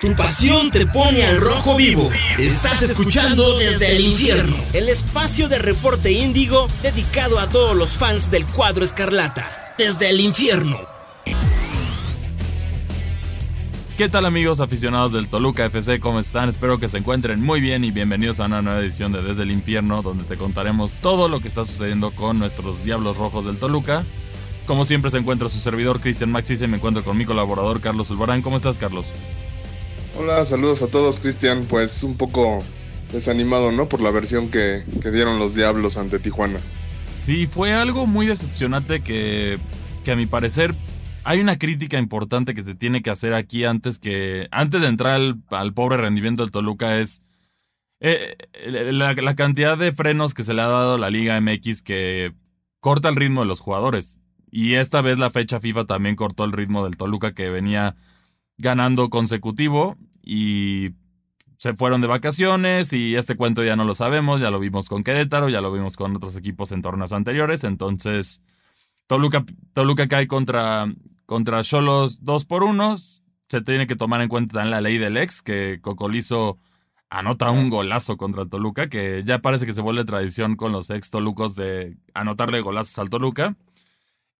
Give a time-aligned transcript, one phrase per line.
[0.00, 2.10] Tu pasión te pone al rojo vivo.
[2.38, 4.56] Estás escuchando desde el infierno.
[4.72, 9.74] El espacio de reporte índigo dedicado a todos los fans del cuadro escarlata.
[9.76, 10.78] Desde el infierno.
[13.98, 16.00] ¿Qué tal amigos aficionados del Toluca FC?
[16.00, 16.48] ¿Cómo están?
[16.48, 19.50] Espero que se encuentren muy bien y bienvenidos a una nueva edición de Desde el
[19.50, 24.06] Infierno donde te contaremos todo lo que está sucediendo con nuestros Diablos Rojos del Toluca.
[24.64, 28.10] Como siempre se encuentra su servidor Cristian Maxis y me encuentro con mi colaborador Carlos
[28.10, 28.40] Ulvarán.
[28.40, 29.12] ¿Cómo estás Carlos?
[30.22, 31.64] Hola, saludos a todos, Cristian.
[31.64, 32.62] Pues un poco
[33.10, 33.88] desanimado, ¿no?
[33.88, 36.60] Por la versión que, dieron los Diablos ante Tijuana.
[37.14, 39.58] Sí, fue algo muy decepcionante que,
[40.04, 40.74] que a mi parecer
[41.24, 45.18] hay una crítica importante que se tiene que hacer aquí antes que antes de entrar
[45.48, 47.22] al, pobre rendimiento del Toluca es
[48.00, 51.80] eh, la, la, cantidad de frenos que se le ha dado a la Liga MX
[51.80, 52.34] que
[52.80, 54.20] corta el ritmo de los jugadores.
[54.50, 57.96] Y esta vez la fecha FIFA también cortó el ritmo del Toluca que venía
[58.58, 59.96] ganando consecutivo
[60.32, 60.94] y
[61.56, 65.02] se fueron de vacaciones y este cuento ya no lo sabemos, ya lo vimos con
[65.02, 68.40] Querétaro, ya lo vimos con otros equipos en torneos anteriores, entonces
[69.08, 70.86] Toluca, Toluca cae contra
[71.26, 72.96] contra Cholos 2 por 1,
[73.48, 76.58] se tiene que tomar en cuenta en la ley del ex que Cocolizo
[77.08, 80.90] anota un golazo contra el Toluca, que ya parece que se vuelve tradición con los
[80.90, 83.56] ex Tolucos de anotarle golazos al Toluca.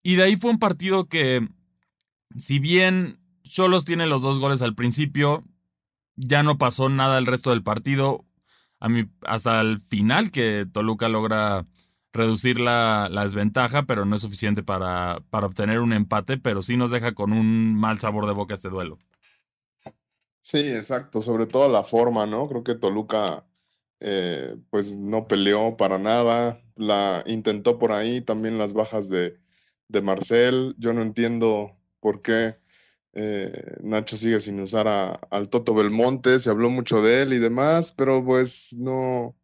[0.05, 1.49] Y de ahí fue un partido que,
[2.37, 5.45] si bien Cholos tiene los dos goles al principio.
[6.23, 8.27] Ya no pasó nada el resto del partido.
[8.79, 11.67] A mí, hasta el final que Toluca logra
[12.13, 16.91] reducir la, desventaja, pero no es suficiente para, para, obtener un empate, pero sí nos
[16.91, 18.99] deja con un mal sabor de boca este duelo.
[20.43, 22.45] Sí, exacto, sobre todo la forma, ¿no?
[22.47, 23.47] Creo que Toluca
[24.01, 29.39] eh, pues no peleó para nada, la intentó por ahí, también las bajas de,
[29.89, 32.57] de Marcel, yo no entiendo por qué
[33.13, 34.87] eh, Nacho sigue sin usar
[35.31, 39.37] al Toto Belmonte, se habló mucho de él y demás, pero pues no,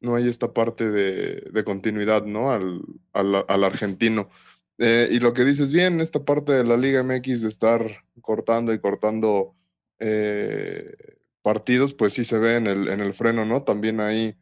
[0.00, 2.50] no hay esta parte de, continuidad, ¿no?
[2.52, 4.30] Al, al, argentino.
[4.78, 8.72] Eh, y lo que dices bien, esta parte de la Liga MX de estar cortando
[8.72, 9.52] y cortando
[9.98, 10.96] eh,
[11.42, 13.62] partidos, pues sí se ve en el, en el freno, ¿no?
[13.62, 14.34] También ahí,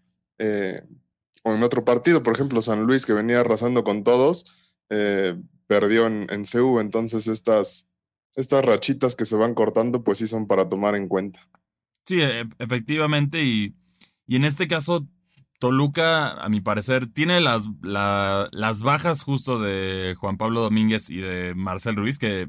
[1.43, 4.77] o en otro partido, por ejemplo, San Luis, que venía arrasando con todos,
[5.67, 7.90] perdió en, en CU, entonces estas
[8.37, 11.41] estas rachitas que se van cortando, pues sí son para tomar en cuenta.
[12.05, 13.75] Sí, e, efectivamente, y,
[14.27, 15.07] y en este caso,
[15.59, 21.55] Toluca, a mi parecer, tiene las, las bajas justo de Juan Pablo Domínguez y de
[21.55, 22.49] Marcel Ruiz, que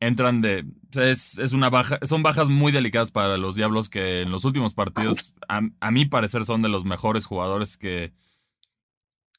[0.00, 0.64] entran de.
[0.96, 1.98] Es, es, una baja.
[2.02, 6.06] Son bajas muy delicadas para los Diablos que en los últimos partidos, a, a mi
[6.06, 8.12] parecer, son de los mejores jugadores que,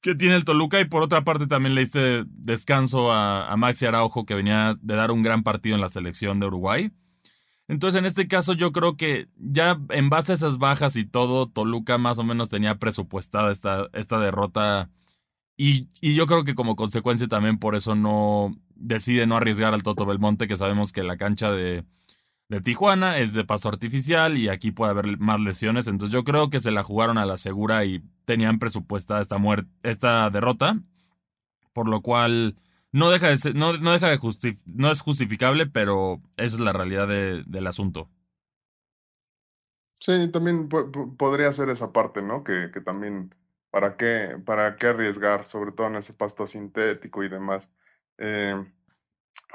[0.01, 4.25] que tiene el Toluca y por otra parte también le hice descanso a, Maxi Araujo
[4.25, 6.91] que venía de dar un gran partido en la selección de Uruguay.
[7.67, 11.49] Entonces en este caso yo creo que ya en base a esas bajas y todo,
[11.49, 14.89] Toluca más o menos tenía presupuestada esta, esta derrota
[15.55, 19.83] y, y, yo creo que como consecuencia también por eso no decide no arriesgar al
[19.83, 21.83] Toto Belmonte que sabemos que la cancha de,
[22.49, 25.87] de Tijuana es de paso artificial y aquí puede haber más lesiones.
[25.87, 29.69] Entonces yo creo que se la jugaron a la segura y tenían presupuesta esta, muerte,
[29.83, 30.79] esta derrota.
[31.73, 32.55] Por lo cual
[32.91, 34.19] no deja de ser, no, no deja de
[34.73, 38.09] no es justificable, pero esa es la realidad del asunto.
[39.93, 42.43] Sí, también podría ser esa parte, ¿no?
[42.43, 43.35] Que, que, también,
[43.69, 45.45] ¿para qué, ¿para qué arriesgar?
[45.45, 47.71] Sobre todo en ese pasto sintético y demás.
[48.17, 48.55] Eh,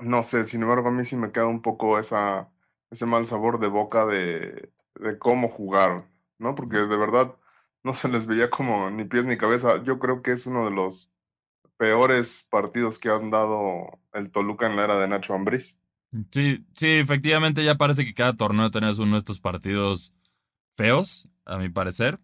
[0.02, 2.50] no sé, sin embargo, a mí sí me queda un poco esa,
[2.94, 6.06] ese mal sabor de boca de, de cómo jugaron,
[6.38, 6.54] ¿no?
[6.54, 7.36] Porque de verdad
[7.82, 9.82] no se les veía como ni pies ni cabeza.
[9.82, 11.10] Yo creo que es uno de los
[11.76, 15.78] peores partidos que han dado el Toluca en la era de Nacho Ambriz.
[16.30, 20.14] Sí, sí, efectivamente ya parece que cada torneo tenés uno de estos partidos
[20.76, 22.20] feos, a mi parecer.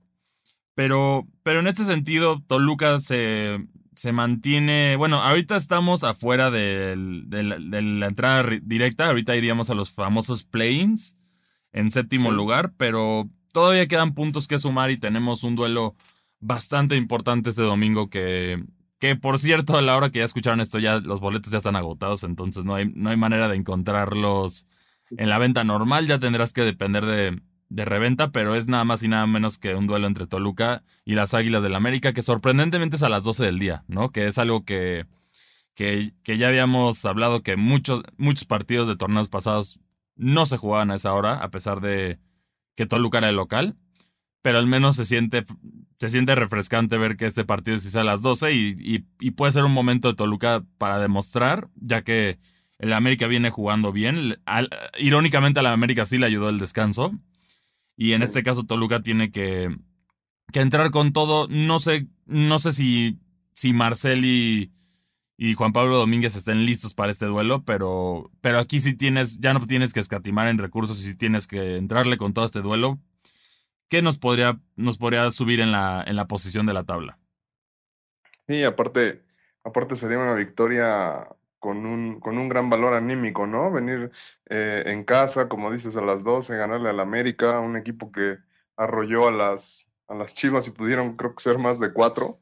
[0.74, 3.58] Pero, pero en este sentido, Toluca se,
[3.94, 4.96] se mantiene.
[4.96, 9.08] Bueno, ahorita estamos afuera de, la entrada directa.
[9.08, 11.16] Ahorita iríamos a los famosos play-ins
[11.72, 15.94] en séptimo lugar, pero todavía quedan puntos que sumar y tenemos un duelo
[16.40, 18.64] bastante importante este domingo que,
[18.98, 21.76] que por cierto, a la hora que ya escucharon esto, ya los boletos ya están
[21.76, 24.66] agotados, entonces no hay, no hay manera de encontrarlos
[25.10, 26.06] en la venta normal.
[26.06, 29.74] Ya tendrás que depender de, de reventa, pero es nada más y nada menos que
[29.74, 33.46] un duelo entre Toluca y las Águilas del América, que sorprendentemente es a las 12
[33.46, 34.10] del día, ¿no?
[34.10, 35.06] Que es algo que,
[35.74, 39.80] que, que ya habíamos hablado que muchos, muchos partidos de torneos pasados
[40.16, 42.18] no se jugaban a esa hora, a pesar de
[42.76, 43.76] que Toluca era el local,
[44.42, 45.44] pero al menos se siente,
[45.96, 49.52] se siente refrescante ver que este partido hizo a las 12 y, y, y puede
[49.52, 52.38] ser un momento de Toluca para demostrar, ya que
[52.80, 54.38] el América viene jugando bien.
[54.98, 57.12] irónicamente, a la América sí le ayudó el descanso.
[58.00, 59.76] Y en este caso, Toluca tiene que,
[60.54, 61.48] que, entrar con todo.
[61.48, 63.20] No sé, no sé si,
[63.52, 64.72] si Marcel y,
[65.36, 69.52] y, Juan Pablo Domínguez estén listos para este duelo, pero, pero aquí sí tienes, ya
[69.52, 72.98] no tienes que escatimar en recursos y sí tienes que entrarle con todo este duelo.
[73.90, 77.18] ¿Qué nos podría, nos podría subir en la, en la posición de la tabla?
[78.48, 79.26] Sí, aparte,
[79.62, 81.28] aparte sería una victoria
[81.60, 83.70] con un, con un gran valor anímico, ¿no?
[83.70, 84.10] Venir
[84.46, 88.38] eh, en casa, como dices, a las 12, ganarle al América, un equipo que
[88.76, 92.40] arrolló a las, a las Chivas y pudieron, creo que ser más de cuatro.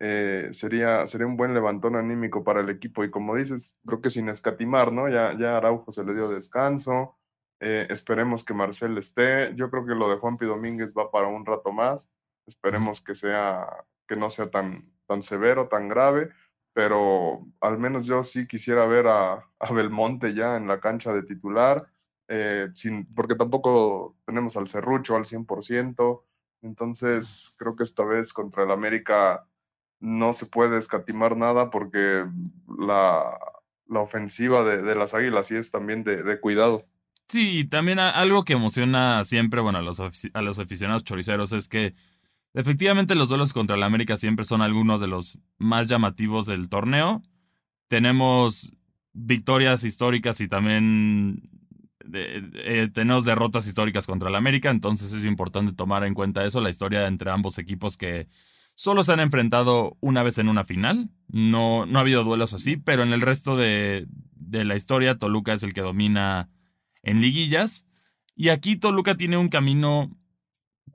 [0.00, 3.02] Eh, sería, sería un buen levantón anímico para el equipo.
[3.04, 5.08] Y como dices, creo que sin escatimar, ¿no?
[5.08, 7.18] Ya, ya Araujo se le dio descanso.
[7.60, 9.54] Eh, esperemos que Marcel esté.
[9.56, 12.10] Yo creo que lo de Juanpi Domínguez va para un rato más.
[12.46, 13.66] Esperemos que sea,
[14.06, 16.30] que no sea tan, tan severo, tan grave
[16.78, 19.44] pero al menos yo sí quisiera ver a,
[19.74, 21.88] Belmonte ya en la cancha de titular,
[22.28, 26.22] eh, sin, porque tampoco tenemos al Cerrucho al 100%,
[26.62, 29.44] entonces creo que esta vez contra el América
[29.98, 32.24] no se puede escatimar nada porque
[32.78, 33.36] la,
[33.88, 36.86] ofensiva de, las Águilas sí es también de, cuidado.
[37.26, 41.96] Sí, también algo que emociona siempre, bueno, a los, a los aficionados choriceros es que
[42.58, 47.22] Efectivamente, los duelos contra el América siempre son algunos de los más llamativos del torneo.
[47.86, 48.72] Tenemos
[49.12, 51.40] victorias históricas y también
[52.12, 56.68] eh, tenemos derrotas históricas contra el América, entonces es importante tomar en cuenta eso, la
[56.68, 58.26] historia entre ambos equipos que
[58.74, 61.10] solo se han enfrentado una vez en una final.
[61.28, 65.52] No, no ha habido duelos así, pero en el resto de, de la historia, Toluca
[65.52, 66.50] es el que domina
[67.04, 67.86] en liguillas.
[68.34, 70.17] Y aquí Toluca tiene un camino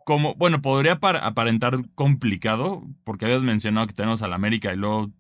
[0.05, 5.11] como, bueno, podría aparentar complicado, porque habías mencionado que tenemos al América y luego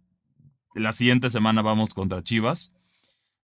[0.75, 2.73] la siguiente semana vamos contra Chivas.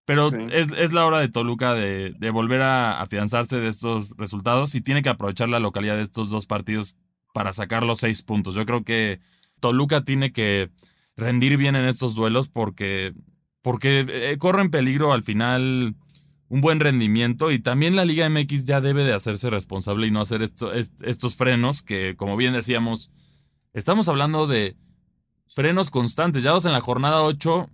[0.05, 5.03] Pero es, la hora de Toluca de, volver a afianzarse de estos resultados y tiene
[5.03, 6.97] que aprovechar la localidad de estos dos partidos
[7.31, 8.55] para sacar los seis puntos.
[8.55, 9.19] Yo creo que
[9.59, 10.71] Toluca tiene que
[11.15, 13.13] rendir bien en estos duelos porque,
[13.61, 15.95] porque eh, corre en peligro al final
[16.49, 20.21] un buen rendimiento y también la Liga MX ya debe de hacerse responsable y no
[20.21, 23.11] hacer estos frenos que, como bien decíamos,
[23.73, 24.75] estamos hablando de
[25.53, 26.41] frenos constantes.
[26.41, 27.69] Ya vas en la jornada 8,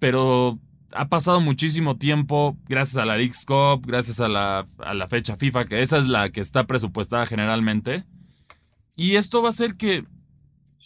[0.00, 0.58] pero
[0.92, 5.36] ha pasado muchísimo tiempo gracias a la Leagues Cup, gracias a la, a la fecha
[5.36, 8.04] FIFA, que esa es la que está presupuestada generalmente.
[8.96, 10.04] Y esto va a hacer que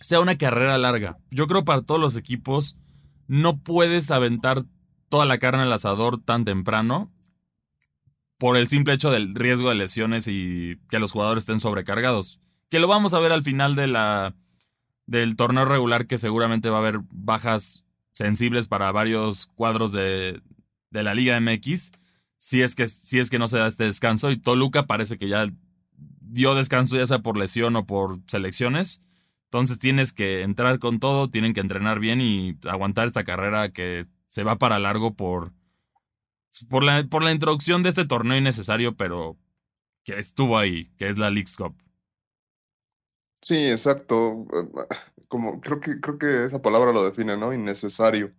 [0.00, 1.16] sea una carrera larga.
[1.30, 2.76] Yo creo para todos los equipos
[3.28, 4.64] no puedes aventar
[5.08, 7.10] toda la carne al asador tan temprano
[8.40, 12.40] por el simple hecho del riesgo de lesiones y que los jugadores estén sobrecargados.
[12.70, 14.34] Que lo vamos a ver al final de la,
[15.04, 20.40] del torneo regular, que seguramente va a haber bajas sensibles para varios cuadros de,
[20.90, 21.92] de la Liga MX.
[22.38, 24.30] Si es, que, si es que no se da este descanso.
[24.30, 25.46] Y Toluca parece que ya
[26.22, 29.02] dio descanso, ya sea por lesión o por selecciones.
[29.44, 34.06] Entonces tienes que entrar con todo, tienen que entrenar bien y aguantar esta carrera que
[34.28, 35.52] se va para largo por,
[36.68, 39.38] por la, por la introducción de este torneo innecesario, pero
[40.04, 41.76] que estuvo ahí, que es la League's Cup.
[43.42, 44.46] Sí, exacto.
[45.28, 47.52] Como creo que creo que esa palabra lo define, ¿no?
[47.52, 48.34] Innecesario.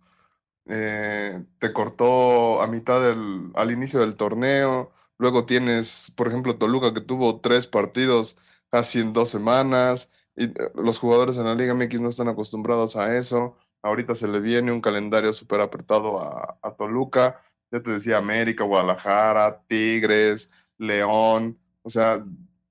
[0.66, 4.92] Eh, te cortó a mitad del, al inicio del torneo.
[5.18, 8.36] Luego tienes, por ejemplo, Toluca que tuvo tres partidos
[8.70, 10.28] casi en dos semanas.
[10.36, 13.56] Y eh, los jugadores en la Liga MX no están acostumbrados a eso.
[13.82, 17.38] Ahorita se le viene un calendario súper apretado a, a Toluca
[17.72, 22.24] ya te decía América, Guadalajara, Tigres, León, o sea,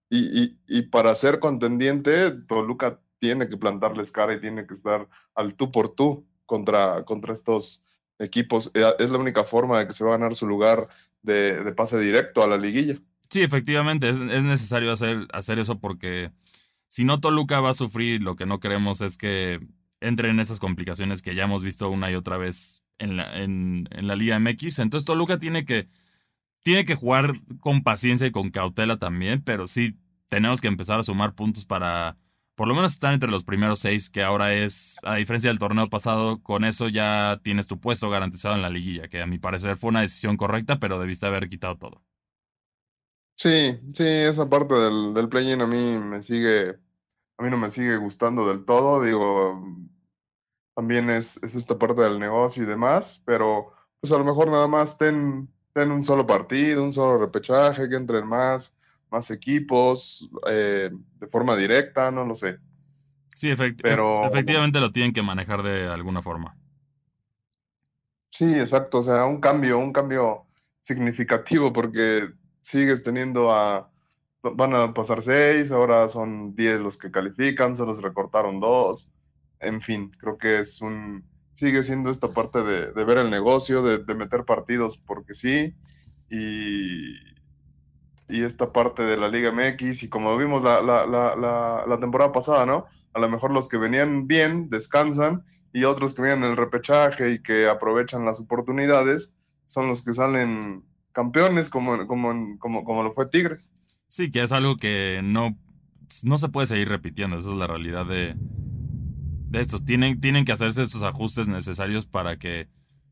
[0.10, 5.72] y, para ser contendiente, Toluca tiene que plantarles cara y tiene que estar al tú
[5.72, 7.86] por tú contra, contra estos
[8.20, 8.72] equipos.
[8.74, 10.90] Eh, es la única forma de que se va a ganar su lugar
[11.22, 12.96] de, pase directo a la liguilla.
[13.30, 16.32] Sí, efectivamente, es, necesario hacer, hacer eso porque
[16.90, 18.22] si no, Toluca va a sufrir.
[18.22, 19.62] Lo que no queremos es que
[20.02, 23.88] entre en esas complicaciones que ya hemos visto una y otra vez en la, en,
[23.92, 24.80] la Liga MX.
[24.80, 25.90] Entonces Toluca tiene que,
[26.64, 29.98] tiene que jugar con paciencia y con cautela también, pero sí
[30.30, 32.18] tenemos que empezar a sumar puntos para
[32.56, 35.90] por lo menos estar entre los primeros seis, que ahora es, a diferencia del torneo
[35.90, 39.78] pasado, con eso ya tienes tu puesto garantizado en la liguilla, que a mi parecer
[39.78, 42.04] fue una decisión correcta, pero debiste haber quitado todo.
[43.36, 46.78] Sí, sí, esa parte del, del play-in a mí me sigue,
[47.38, 49.66] a mí no me sigue gustando del todo, digo,
[50.76, 54.98] también es, esta parte del negocio y demás, pero pues a lo mejor nada más
[54.98, 58.76] ten, ten un solo partido, un solo repechaje, que entren más,
[59.10, 62.58] más equipos eh, de forma directa, no lo sé.
[63.36, 66.58] Sí, pero, efectivamente lo tienen que manejar de alguna forma.
[68.30, 70.46] Sí, exacto, o sea, un cambio, un cambio
[70.82, 72.30] significativo porque
[72.62, 73.92] sigues teniendo a,
[74.42, 79.12] van a pasar seis, ahora son diez los que califican, solo se recortaron dos,
[79.62, 84.00] en fin, creo que es un, sigue siendo esta parte de, ver el negocio, de,
[84.00, 85.76] de, meter partidos porque sí,
[86.30, 87.14] y,
[88.30, 92.32] y esta parte de la Liga MX y como vimos la, la, la, la, temporada
[92.32, 92.86] pasada, ¿no?
[93.14, 97.32] A lo mejor los que venían bien descansan y otros que vienen en el repechaje
[97.32, 99.32] y que aprovechan las oportunidades
[99.66, 103.70] son los que salen campeones como, como, como, como lo fue Tigres.
[104.08, 105.58] Sí, que es algo que no,
[106.24, 108.36] no se puede seguir repitiendo, esa es la realidad de,
[109.52, 109.84] de esto.
[109.84, 112.70] Tienen, tienen que hacerse esos ajustes necesarios para que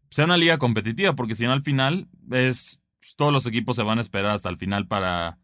[0.09, 3.83] sea una liga competitiva, porque si no al final es pues, todos los equipos se
[3.83, 5.37] van a esperar hasta el final para,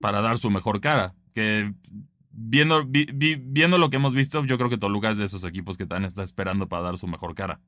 [0.00, 1.14] para dar su mejor cara.
[1.34, 1.72] Que
[2.30, 5.84] viendo, viendo lo que hemos visto, yo creo que Toluca es de esos equipos que
[5.84, 7.60] están está esperando para dar su mejor cara.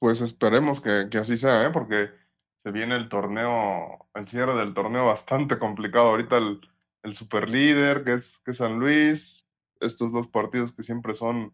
[0.00, 1.70] Pues esperemos que, así sea, ¿eh?
[1.70, 2.10] porque
[2.56, 6.08] se viene el torneo, el cierre del torneo bastante complicado.
[6.08, 6.60] Ahorita el,
[7.02, 9.44] el superlíder, que es, que San Luis,
[9.80, 11.52] estos dos partidos que siempre son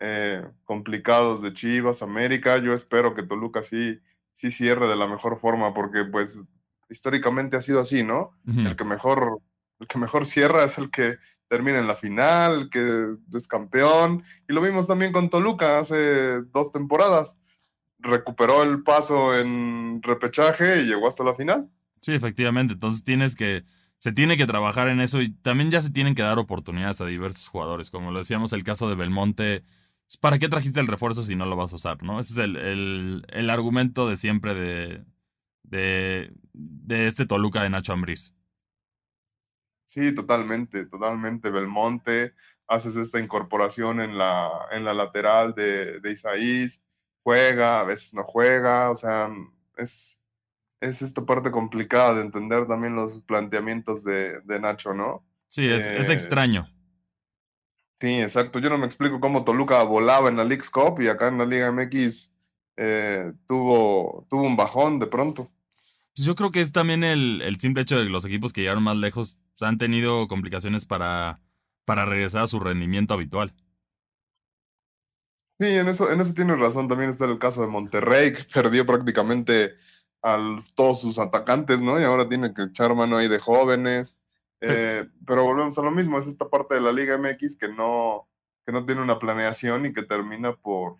[0.00, 2.58] eh, complicados de Chivas, América.
[2.58, 3.98] Yo espero que Toluca sí
[4.38, 6.44] sí cierre de la mejor forma, porque pues
[6.88, 8.30] históricamente ha sido así, ¿no?
[8.46, 9.40] El que mejor
[9.80, 11.18] el que mejor cierra es el que
[11.48, 14.22] termina en la final, el que es campeón.
[14.48, 17.38] Y lo vimos también con Toluca hace dos temporadas.
[17.98, 21.68] Recuperó el paso en repechaje y llegó hasta la final.
[22.00, 22.74] Sí, efectivamente.
[22.74, 23.64] Entonces tienes que,
[23.98, 27.06] se tiene que trabajar en eso y también ya se tienen que dar oportunidades a
[27.06, 27.90] diversos jugadores.
[27.90, 29.64] Como lo decíamos, el caso de Belmonte
[30.08, 32.02] pues, ¿para qué trajiste el refuerzo si no lo vas a usar?
[32.02, 32.18] ¿no?
[32.18, 35.04] Ese es el, argumento de siempre de,
[35.62, 38.34] de, este Toluca de Nacho Ambriz.
[39.84, 41.50] Sí, totalmente, totalmente.
[41.50, 42.32] Belmonte,
[42.66, 46.70] haces esta incorporación en la, en la lateral de, de
[47.22, 49.30] juega, a veces no juega, o sea,
[49.76, 50.17] es,
[50.80, 55.24] es esta parte complicada de entender también los planteamientos de, Nacho, ¿no?
[55.48, 56.68] Sí, es, es eh, extraño.
[58.00, 58.58] Sí, exacto.
[58.60, 61.46] Yo no me explico cómo Toluca volaba en la League Cup y acá en la
[61.46, 62.32] Liga MX
[62.76, 65.50] eh, tuvo, tuvo un bajón de pronto.
[66.14, 68.84] Pues yo creo que es también el, simple hecho de que los equipos que llegaron
[68.84, 71.40] más lejos han tenido complicaciones para,
[71.84, 73.52] para regresar a su rendimiento habitual.
[75.58, 76.86] Sí, en eso, en eso tienes razón.
[76.86, 79.74] También está el caso de Monterrey, que perdió prácticamente
[80.22, 82.00] a todos sus atacantes, ¿no?
[82.00, 84.18] Y ahora tiene que echar mano ahí de jóvenes.
[84.60, 88.28] Eh, pero volvemos a lo mismo, es esta parte de la Liga MX que no,
[88.66, 90.96] que no tiene una planeación y que termina por...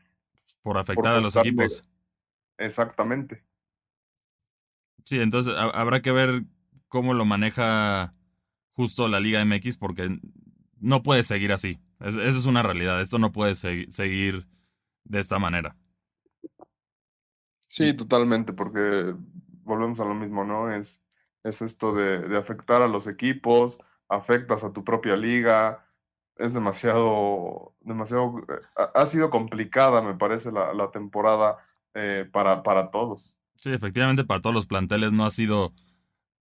[0.62, 1.84] Por afectar a los equipos.
[2.56, 3.44] Exactamente.
[5.04, 6.44] Sí, entonces habrá que ver
[6.88, 8.14] cómo lo maneja
[8.70, 10.20] justo la Liga MX porque
[10.80, 11.80] no puede seguir así.
[12.00, 13.00] esa es una realidad.
[13.00, 14.46] Esto no puede seguir
[15.04, 15.76] de esta manera.
[17.68, 19.14] Sí, totalmente, porque
[19.62, 20.72] volvemos a lo mismo, ¿no?
[20.72, 21.04] Es
[21.44, 25.84] es esto de, afectar a los equipos, afectas a tu propia liga,
[26.36, 31.58] es demasiado, demasiado, eh, ha, sido complicada, me parece, la, temporada
[31.94, 33.36] eh, para, para todos.
[33.56, 35.74] Sí, efectivamente, para todos los planteles no ha sido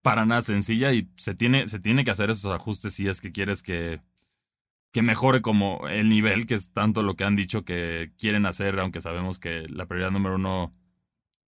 [0.03, 3.31] para nada sencilla y se tiene, se tiene que hacer esos ajustes si es que
[3.31, 4.01] quieres que,
[4.93, 8.79] que mejore como el nivel, que es tanto lo que han dicho que quieren hacer,
[8.79, 10.76] aunque sabemos que la prioridad número uno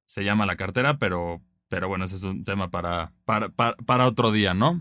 [0.10, 4.56] se llama la cartera, pero pero bueno, ese es un tema para, para, otro día,
[4.56, 4.80] ¿no?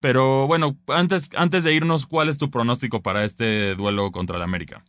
[0.00, 4.42] Pero bueno, antes, antes de irnos, ¿cuál es tu pronóstico para este duelo contra el
[4.42, 4.84] América?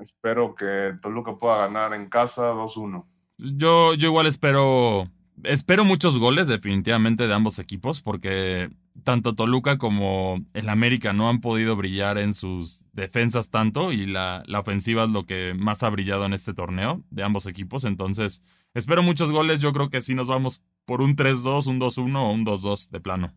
[0.00, 3.06] Espero que Toluca pueda ganar en casa 2-1.
[3.38, 5.08] Yo, yo igual espero,
[5.44, 8.70] espero muchos goles definitivamente de ambos equipos porque
[9.04, 14.42] tanto Toluca como el América no han podido brillar en sus defensas tanto y la,
[14.46, 17.84] la ofensiva es lo que más ha brillado en este torneo de ambos equipos.
[17.84, 18.42] Entonces,
[18.74, 19.60] espero muchos goles.
[19.60, 23.00] Yo creo que sí nos vamos por un 3-2, un 2-1 o un 2-2 de
[23.00, 23.34] plano.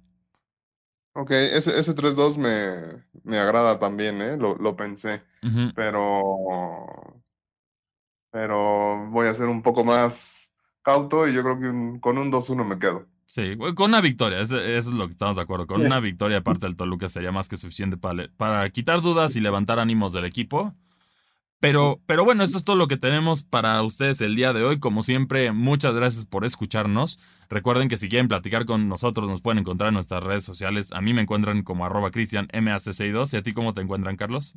[1.17, 4.35] Ok, ese, ese 3-2 me, me, agrada también, ¿eh?
[4.35, 5.23] lo, lo pensé,
[5.73, 7.23] pero,
[8.31, 12.65] pero voy a ser un poco más cauto y yo creo que con un 2-1
[12.65, 13.07] me quedo.
[13.27, 15.65] Sí, con una victoria, eso, es lo que estamos de acuerdo.
[15.65, 19.41] Con una victoria aparte del Toluca sería más que suficiente para, para quitar dudas y
[19.41, 20.75] levantar ánimos del equipo.
[21.59, 24.79] Pero, pero bueno, eso es todo lo que tenemos para ustedes el día de hoy.
[24.79, 27.17] Como siempre, muchas gracias por escucharnos.
[27.49, 30.91] Recuerden que si quieren platicar con nosotros, nos pueden encontrar en nuestras redes sociales.
[30.91, 33.33] A mí me encuentran como arroba cristianmac62.
[33.33, 34.53] ¿Y a ti cómo te encuentran, Carlos?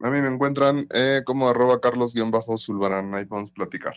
[0.00, 3.14] A mí me encuentran eh, como arroba carlos-zulbarán.
[3.14, 3.94] Ahí podemos platicar.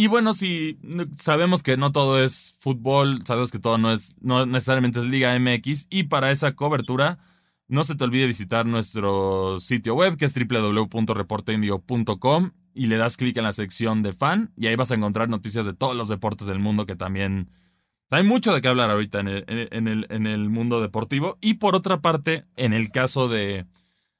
[0.00, 0.78] Y bueno, si
[1.16, 5.36] sabemos que no todo es fútbol, sabemos que todo no es, no necesariamente es Liga
[5.36, 7.18] MX, y para esa cobertura,
[7.66, 13.36] no se te olvide visitar nuestro sitio web, que es www.reporteindio.com, y le das clic
[13.38, 16.46] en la sección de fan y ahí vas a encontrar noticias de todos los deportes
[16.46, 17.50] del mundo que también...
[18.12, 21.38] Hay mucho de qué hablar ahorita en el, en el, en el mundo deportivo.
[21.40, 23.66] Y por otra parte, en el caso de,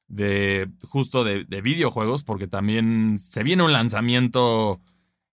[0.09, 4.81] de justo de, de, videojuegos, porque también se viene un lanzamiento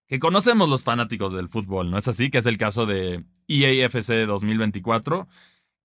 [0.06, 2.30] que conocemos los fanáticos del fútbol, ¿no es así?
[2.30, 5.26] Que es el caso de EAFC 2024,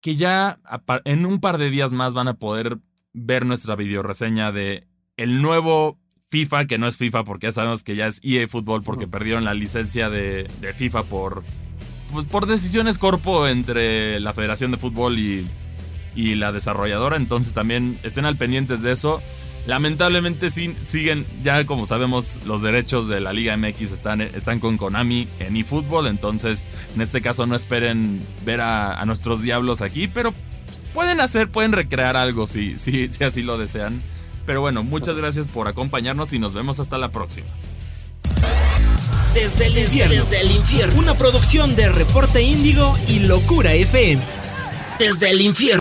[0.02, 0.60] que ya
[1.06, 2.80] en un par de días más van a poder
[3.14, 4.88] ver nuestra videoreseña de
[5.18, 6.00] el nuevo
[6.30, 9.44] FIFA, que no es FIFA porque ya sabemos que ya es EA Fútbol porque perdieron
[9.44, 11.44] la licencia de, de FIFA por,
[12.12, 15.48] pues, por decisiones corpo entre la Federación de Fútbol y,
[16.16, 17.18] y la desarrolladora.
[17.18, 19.22] Entonces también estén al pendientes de eso.
[19.68, 24.78] Lamentablemente sí, siguen, ya como sabemos, los derechos de la Liga MX están, están con
[24.78, 30.08] Konami en eFootball, entonces en este caso no esperen ver a, a nuestros diablos aquí,
[30.08, 30.34] pero
[30.94, 34.02] pueden hacer, pueden recrear algo si, si, si así lo desean.
[34.46, 37.48] Pero bueno, muchas gracias por acompañarnos y nos vemos hasta la próxima.
[39.34, 44.22] Desde el infierno, desde el infierno, una producción de Reporte Índigo y Locura FM.
[45.00, 45.80] Desde el infierno.